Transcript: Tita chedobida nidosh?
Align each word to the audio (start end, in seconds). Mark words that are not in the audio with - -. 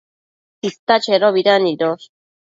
Tita 0.61 0.95
chedobida 1.05 1.53
nidosh? 1.63 2.05